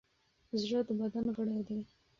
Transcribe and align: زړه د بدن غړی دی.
زړه 0.61 0.79
د 0.87 0.89
بدن 0.99 1.25
غړی 1.35 1.59
دی. 1.67 1.79